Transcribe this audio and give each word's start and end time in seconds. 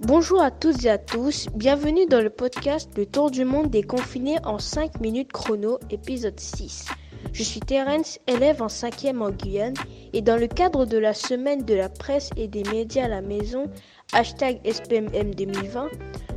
Bonjour 0.00 0.40
à 0.40 0.52
toutes 0.52 0.84
et 0.84 0.90
à 0.90 0.96
tous, 0.96 1.48
bienvenue 1.56 2.06
dans 2.06 2.20
le 2.20 2.30
podcast 2.30 2.88
Le 2.96 3.04
Tour 3.04 3.32
du 3.32 3.44
Monde 3.44 3.68
des 3.68 3.82
confinés 3.82 4.38
en 4.44 4.60
5 4.60 5.00
minutes 5.00 5.32
chrono, 5.32 5.80
épisode 5.90 6.38
6. 6.38 6.86
Je 7.32 7.42
suis 7.42 7.58
Terence, 7.58 8.20
élève 8.28 8.62
en 8.62 8.68
5e 8.68 9.20
en 9.20 9.30
Guyane, 9.30 9.74
et 10.12 10.22
dans 10.22 10.36
le 10.36 10.46
cadre 10.46 10.86
de 10.86 10.98
la 10.98 11.14
semaine 11.14 11.64
de 11.64 11.74
la 11.74 11.88
presse 11.88 12.30
et 12.36 12.46
des 12.46 12.62
médias 12.70 13.06
à 13.06 13.08
la 13.08 13.22
maison, 13.22 13.64
hashtag 14.12 14.60
SPMM 14.64 15.34
2020, 15.34 15.88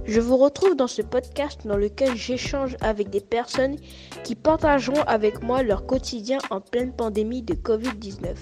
je 0.05 0.19
vous 0.19 0.37
retrouve 0.37 0.75
dans 0.75 0.87
ce 0.87 1.03
podcast 1.03 1.61
dans 1.67 1.77
lequel 1.77 2.15
j'échange 2.15 2.75
avec 2.81 3.11
des 3.11 3.21
personnes 3.21 3.75
qui 4.23 4.33
partageront 4.33 5.03
avec 5.03 5.43
moi 5.43 5.61
leur 5.61 5.85
quotidien 5.85 6.39
en 6.49 6.61
pleine 6.61 6.93
pandémie 6.93 7.43
de 7.43 7.53
Covid-19. 7.53 8.37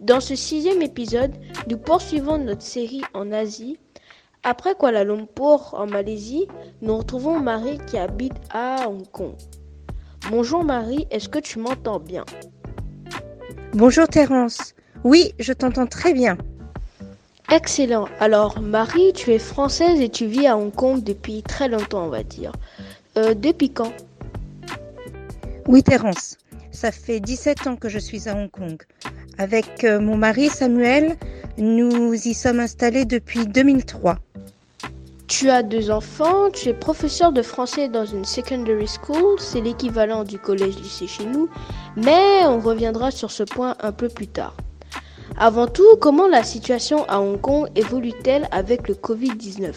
Dans 0.00 0.20
ce 0.20 0.34
sixième 0.34 0.82
épisode, 0.82 1.32
nous 1.68 1.78
poursuivons 1.78 2.38
notre 2.38 2.62
série 2.62 3.02
en 3.14 3.30
Asie. 3.30 3.78
Après 4.44 4.74
Kuala 4.74 5.04
Lumpur 5.04 5.72
en 5.72 5.86
Malaisie, 5.86 6.48
nous 6.80 6.96
retrouvons 6.96 7.38
Marie 7.38 7.78
qui 7.86 7.96
habite 7.96 8.34
à 8.50 8.88
Hong 8.88 9.08
Kong. 9.12 9.34
Bonjour 10.30 10.64
Marie, 10.64 11.06
est-ce 11.12 11.28
que 11.28 11.38
tu 11.38 11.60
m'entends 11.60 12.00
bien? 12.00 12.24
Bonjour 13.72 14.08
Terence. 14.08 14.74
Oui, 15.04 15.32
je 15.38 15.52
t'entends 15.52 15.86
très 15.86 16.12
bien. 16.12 16.36
Excellent. 17.52 18.08
Alors 18.18 18.60
Marie, 18.60 19.12
tu 19.12 19.30
es 19.30 19.38
française 19.38 20.00
et 20.00 20.08
tu 20.08 20.26
vis 20.26 20.48
à 20.48 20.56
Hong 20.58 20.74
Kong 20.74 21.04
depuis 21.04 21.44
très 21.44 21.68
longtemps, 21.68 22.06
on 22.06 22.08
va 22.08 22.24
dire. 22.24 22.50
Euh, 23.18 23.34
depuis 23.34 23.70
quand? 23.70 23.92
Oui 25.68 25.84
Terence, 25.84 26.36
ça 26.72 26.90
fait 26.90 27.20
17 27.20 27.68
ans 27.68 27.76
que 27.76 27.88
je 27.88 28.00
suis 28.00 28.28
à 28.28 28.34
Hong 28.34 28.50
Kong. 28.50 28.82
Avec 29.38 29.84
euh, 29.84 30.00
mon 30.00 30.16
mari 30.16 30.48
Samuel, 30.48 31.16
nous 31.58 32.12
y 32.12 32.34
sommes 32.34 32.58
installés 32.58 33.04
depuis 33.04 33.46
2003. 33.46 34.18
Tu 35.42 35.50
as 35.50 35.64
deux 35.64 35.90
enfants, 35.90 36.50
tu 36.52 36.68
es 36.68 36.72
professeur 36.72 37.32
de 37.32 37.42
français 37.42 37.88
dans 37.88 38.04
une 38.04 38.24
secondary 38.24 38.86
school, 38.86 39.40
c'est 39.40 39.60
l'équivalent 39.60 40.22
du 40.22 40.38
collège-lycée 40.38 41.08
chez 41.08 41.26
nous, 41.26 41.48
mais 41.96 42.46
on 42.46 42.60
reviendra 42.60 43.10
sur 43.10 43.32
ce 43.32 43.42
point 43.42 43.74
un 43.80 43.90
peu 43.90 44.08
plus 44.08 44.28
tard. 44.28 44.56
Avant 45.36 45.66
tout, 45.66 45.96
comment 46.00 46.28
la 46.28 46.44
situation 46.44 47.04
à 47.08 47.18
Hong 47.18 47.40
Kong 47.40 47.66
évolue-t-elle 47.74 48.46
avec 48.52 48.86
le 48.86 48.94
Covid-19 48.94 49.72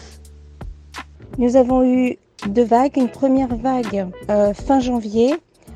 Nous 1.38 1.56
avons 1.56 1.82
eu 1.82 2.16
deux 2.46 2.62
vagues. 2.62 2.96
Une 2.96 3.10
première 3.10 3.56
vague 3.56 4.06
euh, 4.30 4.54
fin 4.54 4.78
janvier, 4.78 5.34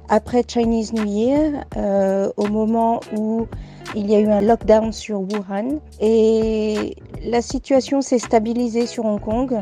après 0.08 0.44
Chinese 0.46 0.92
New 0.92 1.04
Year, 1.04 1.64
euh, 1.76 2.30
au 2.36 2.46
moment 2.46 3.00
où 3.16 3.48
il 3.96 4.08
y 4.08 4.14
a 4.14 4.20
eu 4.20 4.28
un 4.28 4.40
lockdown 4.40 4.92
sur 4.92 5.20
Wuhan. 5.20 5.80
Et 6.00 6.94
la 7.24 7.42
situation 7.42 8.02
s'est 8.02 8.20
stabilisée 8.20 8.86
sur 8.86 9.04
Hong 9.04 9.20
Kong. 9.20 9.60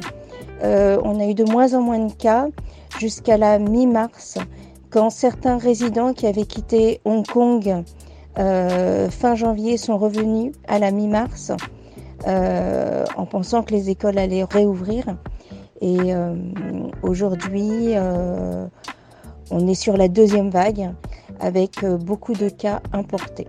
Euh, 0.63 0.99
on 1.05 1.21
a 1.21 1.27
eu 1.27 1.35
de 1.35 1.45
moins 1.45 1.75
en 1.75 1.83
moins 1.83 1.99
de 1.99 2.13
cas 2.13 2.49
jusqu'à 2.99 3.37
la 3.37 3.59
mi-mars, 3.59 4.39
quand 4.91 5.11
certains 5.11 5.59
résidents 5.59 6.15
qui 6.15 6.27
avaient 6.27 6.47
quitté 6.47 7.01
Hong 7.05 7.27
Kong 7.27 7.85
euh, 8.39 9.11
fin 9.11 9.35
janvier 9.35 9.77
sont 9.77 9.99
revenus 9.99 10.53
à 10.67 10.79
la 10.79 10.91
mi-mars 10.91 11.53
euh, 12.27 13.05
en 13.17 13.27
pensant 13.27 13.63
que 13.63 13.73
les 13.73 13.91
écoles 13.91 14.19
allaient 14.19 14.45
réouvrir. 14.45 15.05
Et 15.81 16.13
aujourd'hui, 17.03 17.95
on 19.53 19.69
est 19.69 19.75
sur 19.75 19.97
la 19.97 20.09
deuxième 20.09 20.51
vague 20.51 20.93
avec 21.39 21.85
beaucoup 21.85 22.33
de 22.33 22.49
cas 22.49 22.81
importés. 22.93 23.47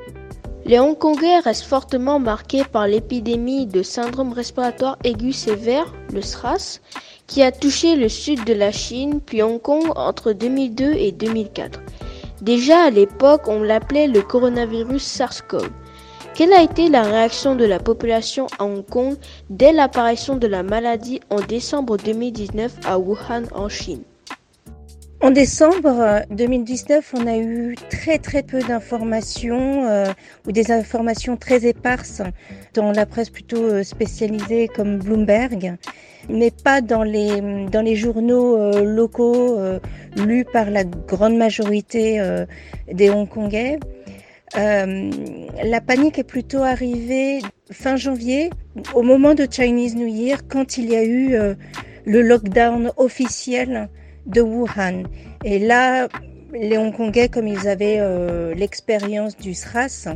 Les 0.70 0.78
Hongkongais 0.78 1.40
restent 1.40 1.64
fortement 1.64 2.20
marqués 2.20 2.64
par 2.64 2.86
l'épidémie 2.86 3.66
de 3.66 3.82
syndrome 3.82 4.34
respiratoire 4.34 5.00
aigu 5.04 5.34
sévère, 5.34 5.92
le 6.14 6.22
SRAS, 6.22 6.80
qui 7.26 7.42
a 7.42 7.52
touché 7.52 7.96
le 7.96 8.08
sud 8.08 8.46
de 8.46 8.54
la 8.54 8.72
Chine 8.72 9.20
puis 9.20 9.42
Hong 9.42 9.60
Kong 9.60 9.86
entre 9.96 10.32
2002 10.32 10.94
et 10.94 11.12
2004. 11.12 11.80
Déjà 12.44 12.84
à 12.84 12.92
l'époque, 12.92 13.48
on 13.48 13.64
l'appelait 13.64 14.06
le 14.06 14.22
coronavirus 14.22 15.02
SARS-CoV. 15.02 15.72
Quelle 16.36 16.54
a 16.54 16.62
été 16.62 16.88
la 16.88 17.02
réaction 17.02 17.56
de 17.56 17.66
la 17.66 17.80
population 17.80 18.46
à 18.60 18.66
Hong 18.66 18.86
Kong 18.86 19.18
dès 19.50 19.74
l'apparition 19.74 20.36
de 20.36 20.46
la 20.46 20.62
maladie 20.62 21.20
en 21.32 21.40
décembre 21.42 21.98
2019 21.98 22.74
à 22.86 23.00
Wuhan 23.00 23.46
en 23.56 23.70
Chine? 23.70 24.04
En 25.22 25.32
décembre 25.32 26.22
2019, 26.32 27.14
on 27.18 27.28
a 27.28 27.38
eu 27.38 27.76
très 27.90 28.20
très 28.20 28.42
peu 28.42 28.60
d'informations 28.60 29.86
euh, 29.86 30.06
ou 30.48 30.54
des 30.54 30.72
informations 30.72 31.36
très 31.36 31.66
éparses 31.66 32.22
dans 32.74 32.92
la 32.94 33.06
presse 33.06 33.30
plutôt 33.30 33.62
euh, 33.62 33.84
spécialisée 33.84 34.70
comme 34.70 34.98
Bloomberg, 34.98 35.76
mais 36.30 36.52
pas 36.52 36.80
dans 36.80 37.04
les, 37.04 37.42
dans 37.70 37.82
les 37.82 37.98
journaux 37.98 38.58
euh, 38.58 38.84
locaux 38.86 39.60
lus 40.16 40.46
par 40.46 40.70
la 40.70 40.86
grande 40.86 41.36
majorité 41.36 42.22
des 42.92 43.10
Hongkongais. 43.10 43.78
la 44.56 45.82
panique 45.82 46.18
est 46.18 46.24
plutôt 46.24 46.64
arrivée 46.64 47.40
fin 47.72 47.98
janvier, 47.98 48.52
au 48.96 49.02
moment 49.02 49.34
de 49.36 49.46
Chinese 49.50 49.96
New 49.96 50.08
Year, 50.08 50.48
quand 50.48 50.78
il 50.78 50.90
y 50.90 50.96
a 50.96 51.04
eu 51.04 51.36
le 52.06 52.22
lockdown 52.22 52.92
officiel 52.98 53.90
de 54.30 54.42
Wuhan. 54.42 55.04
Et 55.44 55.60
là, 55.60 56.08
les 56.54 56.78
Hongkongais, 56.78 57.30
comme 57.30 57.48
ils 57.48 57.68
avaient 57.68 57.98
euh, 58.00 58.54
l'expérience 58.56 59.38
du 59.38 59.54
SRAS, 59.54 60.08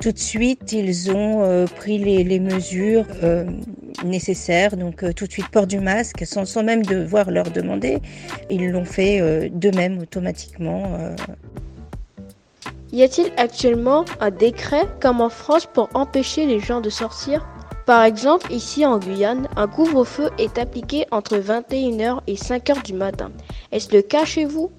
tout 0.00 0.12
de 0.12 0.18
suite, 0.18 0.72
ils 0.72 1.10
ont 1.10 1.42
euh, 1.42 1.64
pris 1.66 1.98
les, 1.98 2.38
mesures 2.38 3.06
euh, 3.22 3.46
nécessaires, 4.04 4.76
donc 4.76 5.02
tout 5.14 5.26
de 5.26 5.32
suite 5.32 5.48
port 5.48 5.66
du 5.66 5.80
masque, 5.80 6.26
sans, 6.26 6.44
sans 6.44 6.62
même 6.62 6.84
devoir 6.84 7.30
leur 7.30 7.50
demander. 7.50 8.00
Ils 8.50 8.70
l'ont 8.70 8.84
fait 8.84 9.48
d'eux-mêmes 9.50 9.98
automatiquement. 9.98 10.98
Y 12.92 13.02
a-t-il 13.02 13.32
actuellement 13.36 14.04
un 14.20 14.30
décret, 14.30 14.82
comme 15.00 15.20
en 15.20 15.30
France, 15.30 15.66
pour 15.66 15.88
empêcher 15.94 16.46
les 16.46 16.60
gens 16.60 16.80
de 16.80 16.90
sortir? 16.90 17.46
Par 17.86 18.02
exemple, 18.02 18.52
ici 18.52 18.84
en 18.84 18.98
Guyane, 18.98 19.48
un 19.56 19.68
couvre-feu 19.68 20.30
est 20.38 20.58
appliqué 20.58 21.06
entre 21.12 21.38
21h 21.38 22.20
et 22.26 22.34
5h 22.34 22.84
du 22.84 22.92
matin. 22.92 23.30
Est-ce 23.70 23.94
le 23.94 24.02
cas 24.02 24.24
chez 24.24 24.44
vous? 24.44 24.70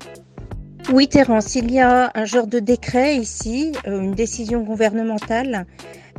Oui, 0.93 1.07
Terence, 1.07 1.55
il 1.55 1.71
y 1.71 1.79
a 1.79 2.11
un 2.15 2.25
genre 2.25 2.47
de 2.47 2.59
décret 2.59 3.17
ici, 3.17 3.73
euh, 3.87 3.99
une 3.99 4.13
décision 4.13 4.61
gouvernementale 4.61 5.65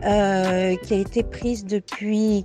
euh, 0.04 0.76
qui 0.76 0.94
a 0.94 0.96
été 0.98 1.22
prise 1.22 1.64
depuis 1.64 2.44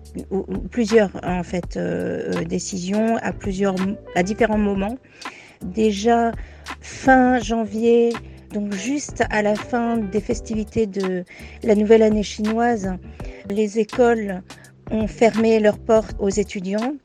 plusieurs 0.72 1.12
en 1.24 1.44
fait 1.44 1.76
euh, 1.76 2.46
décisions 2.46 3.18
à 3.18 3.34
plusieurs 3.34 3.76
à 4.16 4.24
différents 4.24 4.58
moments. 4.58 4.98
Déjà 5.64 6.32
fin 6.80 7.40
janvier, 7.40 8.14
donc 8.54 8.74
juste 8.74 9.24
à 9.30 9.42
la 9.42 9.56
fin 9.56 9.98
des 9.98 10.22
festivités 10.22 10.86
de 10.86 11.26
la 11.64 11.76
nouvelle 11.76 12.04
année 12.04 12.24
chinoise, 12.24 12.94
les 13.50 13.80
écoles 13.80 14.42
ont 14.92 15.08
fermé 15.08 15.60
leurs 15.60 15.80
portes 15.80 16.16
aux 16.20 16.30
étudiants. 16.30 16.96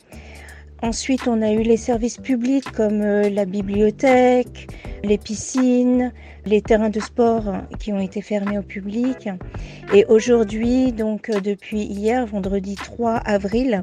Ensuite, 0.80 1.26
on 1.26 1.42
a 1.42 1.50
eu 1.50 1.62
les 1.62 1.76
services 1.76 2.18
publics 2.18 2.70
comme 2.70 3.02
euh, 3.02 3.28
la 3.30 3.46
bibliothèque, 3.46 4.68
les 5.02 5.18
piscines, 5.18 6.12
les 6.46 6.62
terrains 6.62 6.90
de 6.90 7.00
sport 7.00 7.52
qui 7.80 7.92
ont 7.92 7.98
été 7.98 8.22
fermés 8.22 8.58
au 8.58 8.62
public. 8.62 9.28
Et 9.92 10.04
aujourd'hui, 10.04 10.92
donc 10.92 11.30
euh, 11.30 11.40
depuis 11.40 11.82
hier, 11.82 12.24
vendredi 12.26 12.76
3 12.76 13.14
avril, 13.14 13.82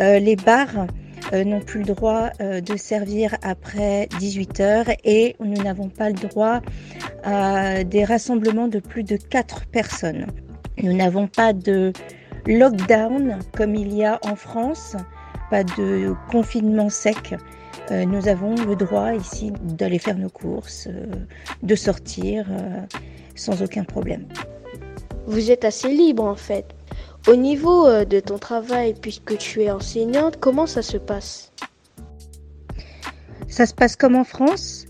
euh, 0.00 0.18
les 0.18 0.34
bars 0.34 0.86
n'ont 1.32 1.60
plus 1.60 1.80
le 1.80 1.86
droit 1.86 2.30
de 2.38 2.76
servir 2.76 3.34
après 3.42 4.08
18 4.18 4.60
heures 4.60 4.86
et 5.04 5.36
nous 5.40 5.62
n'avons 5.62 5.88
pas 5.88 6.10
le 6.10 6.14
droit 6.14 6.60
à 7.24 7.82
des 7.82 8.04
rassemblements 8.04 8.68
de 8.68 8.78
plus 8.78 9.04
de 9.04 9.16
4 9.16 9.64
personnes. 9.66 10.26
Nous 10.84 10.92
n'avons 10.92 11.28
pas 11.28 11.54
de 11.54 11.94
lockdown 12.46 13.38
comme 13.56 13.74
il 13.74 13.94
y 13.94 14.04
a 14.04 14.18
en 14.22 14.36
France, 14.36 14.96
pas 15.50 15.64
de 15.64 16.14
confinement 16.30 16.90
sec. 16.90 17.34
Euh, 17.90 18.04
nous 18.04 18.28
avons 18.28 18.54
le 18.54 18.76
droit 18.76 19.14
ici 19.14 19.50
d'aller 19.62 19.98
faire 19.98 20.18
nos 20.18 20.28
courses, 20.28 20.88
euh, 20.90 21.06
de 21.62 21.74
sortir 21.74 22.46
euh, 22.50 22.82
sans 23.34 23.62
aucun 23.62 23.84
problème. 23.84 24.26
Vous 25.26 25.50
êtes 25.50 25.64
assez 25.64 25.88
libre 25.88 26.24
en 26.24 26.34
fait. 26.34 26.66
Au 27.28 27.34
niveau 27.34 28.04
de 28.04 28.20
ton 28.20 28.36
travail, 28.36 28.92
puisque 29.00 29.38
tu 29.38 29.62
es 29.62 29.70
enseignante, 29.70 30.36
comment 30.38 30.66
ça 30.66 30.82
se 30.82 30.98
passe? 30.98 31.50
Ça 33.48 33.64
se 33.64 33.72
passe 33.72 33.96
comme 33.96 34.16
en 34.16 34.24
France. 34.24 34.84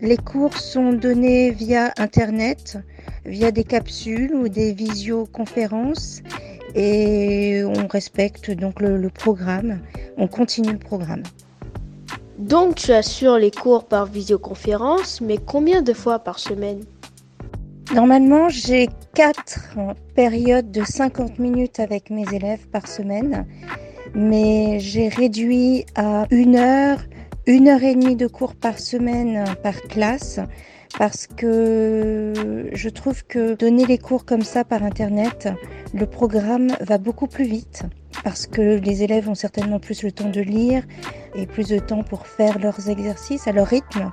Les 0.00 0.16
cours 0.16 0.56
sont 0.56 0.94
donnés 0.94 1.50
via 1.50 1.92
Internet 1.98 2.78
via 3.26 3.50
des 3.50 3.64
capsules 3.64 4.34
ou 4.34 4.48
des 4.48 4.72
visioconférences 4.72 6.22
et 6.74 7.62
on 7.64 7.86
respecte 7.86 8.50
donc 8.50 8.80
le, 8.80 9.08
programme, 9.08 9.80
on 10.16 10.26
continue 10.26 10.72
le 10.72 10.78
programme. 10.78 11.22
Donc 12.38 12.74
tu 12.74 12.92
assures 12.92 13.38
les 13.38 13.52
cours 13.52 13.84
par 13.84 14.06
visioconférence, 14.06 15.20
mais 15.20 15.38
combien 15.38 15.82
de 15.82 15.92
fois 15.92 16.18
par 16.18 16.38
semaine? 16.38 16.80
Normalement, 17.94 18.48
j'ai 18.48 18.88
quatre 19.14 19.60
périodes 20.16 20.72
de 20.72 20.82
50 20.82 21.38
minutes 21.38 21.78
avec 21.78 22.10
mes 22.10 22.24
élèves 22.32 22.66
par 22.68 22.88
semaine. 22.88 23.46
mais 24.14 24.78
j'ai 24.78 25.08
réduit 25.08 25.86
à 25.96 26.26
une 26.30 26.56
heure, 26.56 27.00
une 27.46 27.68
heure 27.68 27.82
et 27.82 27.94
demie 27.94 28.16
de 28.16 28.28
cours 28.28 28.54
par 28.54 28.78
semaine 28.78 29.44
par 29.62 29.80
classe 29.82 30.38
parce 30.98 31.26
que 31.26 32.32
je 32.72 32.88
trouve 32.88 33.24
que 33.24 33.54
donner 33.54 33.84
les 33.86 33.98
cours 33.98 34.24
comme 34.24 34.42
ça 34.42 34.64
par 34.64 34.82
Internet, 34.82 35.48
le 35.92 36.06
programme 36.06 36.68
va 36.80 36.98
beaucoup 36.98 37.26
plus 37.26 37.44
vite 37.44 37.82
parce 38.22 38.46
que 38.46 38.78
les 38.78 39.02
élèves 39.02 39.28
ont 39.28 39.34
certainement 39.34 39.80
plus 39.80 40.02
le 40.02 40.12
temps 40.12 40.30
de 40.30 40.40
lire 40.40 40.82
et 41.34 41.46
plus 41.46 41.68
de 41.68 41.78
temps 41.78 42.02
pour 42.02 42.26
faire 42.26 42.58
leurs 42.58 42.88
exercices 42.88 43.48
à 43.48 43.52
leur 43.52 43.66
rythme. 43.66 44.12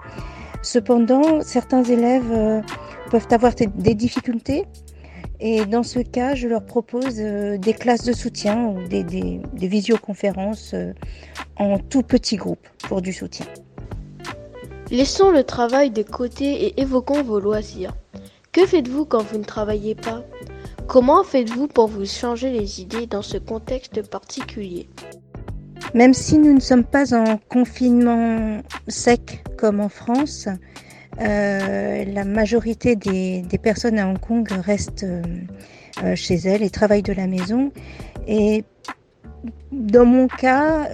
Cependant, 0.63 1.41
certains 1.41 1.83
élèves 1.83 2.31
euh, 2.31 2.61
peuvent 3.09 3.27
avoir 3.31 3.53
des 3.55 3.95
difficultés 3.95 4.65
et 5.43 5.65
dans 5.65 5.81
ce 5.81 5.99
cas, 5.99 6.35
je 6.35 6.47
leur 6.47 6.63
propose 6.63 7.15
euh, 7.19 7.57
des 7.57 7.73
classes 7.73 8.03
de 8.03 8.13
soutien 8.13 8.67
ou 8.67 8.87
des, 8.87 9.03
des 9.03 9.67
visioconférences 9.67 10.75
euh, 10.75 10.93
en 11.55 11.79
tout 11.79 12.03
petit 12.03 12.35
groupe 12.35 12.67
pour 12.87 13.01
du 13.01 13.11
soutien. 13.11 13.47
Laissons 14.91 15.31
le 15.31 15.45
travail 15.45 15.89
de 15.89 16.03
côté 16.03 16.65
et 16.65 16.81
évoquons 16.81 17.23
vos 17.23 17.39
loisirs. 17.39 17.93
Que 18.51 18.65
faites-vous 18.65 19.05
quand 19.05 19.23
vous 19.23 19.37
ne 19.37 19.45
travaillez 19.45 19.95
pas? 19.95 20.21
Comment 20.85 21.23
faites-vous 21.23 21.67
pour 21.67 21.87
vous 21.87 22.05
changer 22.05 22.51
les 22.51 22.81
idées 22.81 23.07
dans 23.07 23.21
ce 23.21 23.37
contexte 23.37 24.05
particulier? 24.09 24.89
Même 25.93 26.13
si 26.13 26.37
nous 26.37 26.53
ne 26.53 26.59
sommes 26.59 26.83
pas 26.83 27.15
en 27.15 27.37
confinement 27.37 28.61
sec 28.89 29.45
comme 29.57 29.79
en 29.79 29.87
France, 29.87 30.49
euh, 31.21 32.03
la 32.03 32.25
majorité 32.25 32.97
des, 32.97 33.45
personnes 33.63 33.97
à 33.97 34.09
Hong 34.09 34.19
Kong 34.19 34.45
restent 34.51 35.05
euh, 35.05 35.21
euh, 36.03 36.15
chez 36.15 36.35
elles 36.35 36.63
et 36.63 36.69
travaillent 36.69 37.01
de 37.01 37.13
la 37.13 37.27
maison. 37.27 37.71
Dans 39.71 40.05
mon 40.05 40.27
cas, 40.27 40.87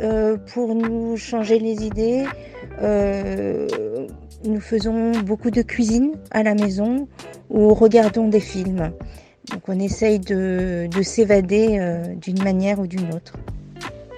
pour 0.53 0.75
nous 0.75 1.17
changer 1.17 1.59
les 1.59 1.85
idées, 1.85 2.25
nous 4.43 4.61
faisons 4.61 5.11
beaucoup 5.25 5.51
de 5.51 5.61
cuisine 5.61 6.11
à 6.31 6.43
la 6.43 6.53
maison 6.53 7.07
ou 7.49 7.73
regardons 7.73 8.27
des 8.27 8.39
films. 8.39 8.91
Donc 9.51 9.61
on 9.67 9.79
essaye 9.79 10.19
de, 10.19 10.87
de 10.87 11.01
s'évader 11.01 11.79
d'une 12.21 12.43
manière 12.43 12.79
ou 12.79 12.87
d'une 12.87 13.13
autre. 13.13 13.33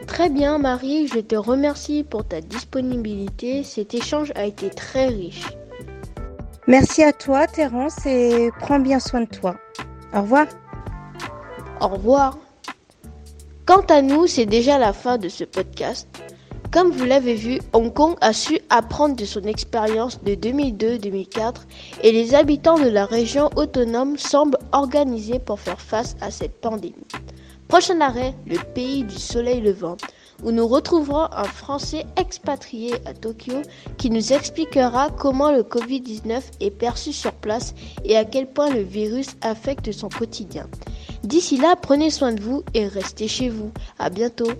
Très 0.08 0.30
bien 0.30 0.58
Marie, 0.58 1.08
je 1.08 1.20
te 1.20 1.36
remercie 1.36 2.04
pour 2.04 2.26
ta 2.26 2.42
disponibilité. 2.42 3.64
Cet 3.64 3.94
échange 3.94 4.34
a 4.36 4.46
été 4.46 4.70
très 4.70 5.08
riche. 5.08 5.46
Merci 6.68 7.04
à 7.04 7.14
toi, 7.14 7.48
Terence, 7.48 8.06
et 8.06 8.50
prends 8.60 8.80
bien 8.80 9.00
soin 9.00 9.22
de 9.22 9.28
toi. 9.28 9.56
Au 10.14 10.22
revoir. 10.22 10.48
Au 11.80 11.88
revoir. 11.88 12.38
Quant 13.70 13.86
à 13.90 14.02
nous, 14.02 14.26
c'est 14.26 14.48
déjà 14.48 14.80
la 14.80 14.94
fin 14.94 15.20
de 15.20 15.30
ce 15.30 15.44
podcast. 15.44 16.08
Comme 16.72 16.90
vous 16.90 17.06
l'avez 17.06 17.36
vu, 17.36 17.60
Hong 17.74 17.94
Kong 17.94 18.16
a 18.20 18.34
su 18.34 18.58
apprendre 18.72 19.16
de 19.16 19.26
son 19.26 19.44
expérience 19.44 20.24
de 20.24 20.34
2002-2004 20.34 21.54
et 22.02 22.12
les 22.12 22.34
habitants 22.34 22.80
de 22.80 22.90
la 22.90 23.06
région 23.06 23.52
autonome 23.56 24.18
semblent 24.18 24.58
organisés 24.72 25.38
pour 25.38 25.60
faire 25.60 25.80
face 25.80 26.16
à 26.20 26.32
cette 26.32 26.60
pandémie. 26.60 26.96
Prochain 27.68 28.02
arrêt, 28.02 28.34
le 28.48 28.58
pays 28.74 29.04
du 29.04 29.20
soleil 29.20 29.62
levant 29.62 29.98
où 30.44 30.52
nous 30.52 30.68
retrouverons 30.68 31.28
un 31.32 31.44
Français 31.44 32.08
expatrié 32.16 32.96
à 33.06 33.14
Tokyo 33.14 33.62
qui 34.00 34.10
nous 34.10 34.34
expliquera 34.34 35.10
comment 35.12 35.52
le 35.52 35.62
Covid-19 35.62 36.42
est 36.60 36.72
perçu 36.72 37.14
sur 37.14 37.34
place 37.34 37.76
et 38.04 38.18
à 38.18 38.26
quel 38.26 38.48
point 38.48 38.72
le 38.72 38.82
virus 38.82 39.36
affecte 39.42 39.92
son 39.92 40.10
quotidien. 40.10 40.68
D'ici 41.24 41.58
là, 41.58 41.76
prenez 41.76 42.10
soin 42.10 42.34
de 42.34 42.42
vous 42.42 42.64
et 42.74 42.88
restez 42.88 43.28
chez 43.28 43.50
vous. 43.50 43.72
À 43.98 44.10
bientôt. 44.10 44.52